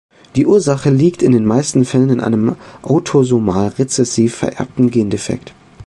[0.35, 5.53] Die Ursache liegt in den meisten Fällen in einem autosomal-rezessiv vererbten Gendefekt.